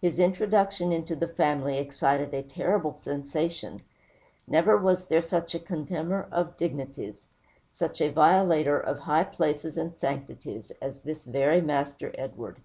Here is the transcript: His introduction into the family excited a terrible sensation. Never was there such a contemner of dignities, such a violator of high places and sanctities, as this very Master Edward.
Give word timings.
His 0.00 0.18
introduction 0.18 0.92
into 0.92 1.14
the 1.14 1.28
family 1.28 1.76
excited 1.76 2.32
a 2.32 2.42
terrible 2.42 2.94
sensation. 2.94 3.82
Never 4.48 4.78
was 4.78 5.04
there 5.08 5.20
such 5.20 5.54
a 5.54 5.58
contemner 5.58 6.26
of 6.32 6.56
dignities, 6.56 7.26
such 7.70 8.00
a 8.00 8.08
violator 8.08 8.80
of 8.80 9.00
high 9.00 9.24
places 9.24 9.76
and 9.76 9.94
sanctities, 9.94 10.70
as 10.80 11.00
this 11.02 11.26
very 11.26 11.60
Master 11.60 12.14
Edward. 12.16 12.62